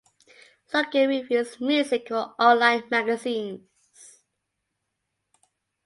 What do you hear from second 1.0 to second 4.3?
reviews music for online magazines.